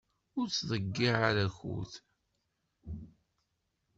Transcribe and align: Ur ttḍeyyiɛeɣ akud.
Ur 0.39 0.45
ttḍeyyiɛeɣ 0.51 1.35
akud. 1.45 1.91